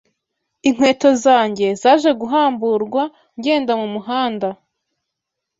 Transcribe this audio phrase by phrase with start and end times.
[0.67, 3.03] Inkweto zanjye zaje guhamburwa
[3.37, 4.49] ngenda mu muhanda.